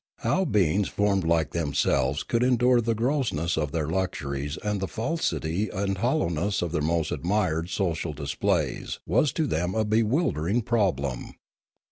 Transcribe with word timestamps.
How 0.21 0.45
beings 0.45 0.87
formed 0.87 1.25
like 1.25 1.51
themselves 1.51 2.23
could 2.23 2.41
endure 2.41 2.81
the 2.81 2.95
grossness 2.95 3.55
of 3.55 3.71
their 3.71 3.85
luxuries 3.87 4.57
and 4.63 4.79
the 4.79 4.87
falsity 4.87 5.69
and 5.69 5.99
hollowness 5.99 6.63
of 6.63 6.71
their 6.71 6.81
most 6.81 7.11
admired 7.11 7.69
social 7.69 8.11
dis 8.11 8.33
plays 8.33 8.97
was 9.05 9.31
to 9.33 9.45
them 9.45 9.75
a 9.75 9.85
bewildering 9.85 10.63
problem. 10.63 11.33